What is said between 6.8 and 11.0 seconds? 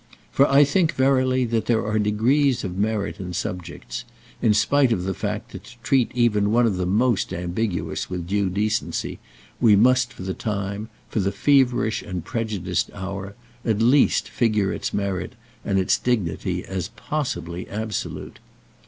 most ambiguous with due decency we must for the time,